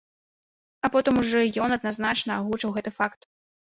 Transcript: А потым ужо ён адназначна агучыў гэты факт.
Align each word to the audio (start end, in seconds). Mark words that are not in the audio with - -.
А 0.87 0.91
потым 0.95 1.21
ужо 1.25 1.43
ён 1.69 1.79
адназначна 1.79 2.31
агучыў 2.43 2.69
гэты 2.83 2.99
факт. 3.01 3.19